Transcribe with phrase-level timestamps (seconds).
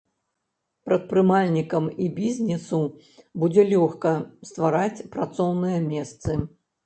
[0.87, 2.79] Прадпрымальнікам і бізнесу
[3.43, 4.13] будзе лёгка
[4.53, 6.31] ствараць працоўныя месцы.